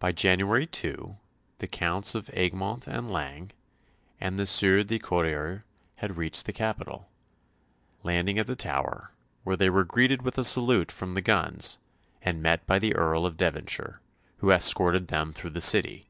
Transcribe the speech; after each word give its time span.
By 0.00 0.10
January 0.10 0.66
2 0.66 1.18
the 1.60 1.68
Counts 1.68 2.16
of 2.16 2.28
Egmont 2.32 2.88
and 2.88 3.08
Laing 3.12 3.52
and 4.20 4.40
the 4.40 4.44
Sieur 4.44 4.82
de 4.82 4.98
Corriers 4.98 5.62
had 5.98 6.16
reached 6.16 6.46
the 6.46 6.52
capital; 6.52 7.08
landing 8.02 8.40
at 8.40 8.48
the 8.48 8.56
Tower, 8.56 9.12
where 9.44 9.54
they 9.56 9.70
were 9.70 9.84
greeted 9.84 10.22
with 10.22 10.36
a 10.36 10.42
salute 10.42 10.90
from 10.90 11.14
the 11.14 11.22
guns, 11.22 11.78
and 12.20 12.42
met 12.42 12.66
by 12.66 12.80
the 12.80 12.96
Earl 12.96 13.24
of 13.24 13.36
Devonshire, 13.36 14.00
who 14.38 14.50
escorted 14.50 15.06
them 15.06 15.30
through 15.30 15.50
the 15.50 15.60
City. 15.60 16.08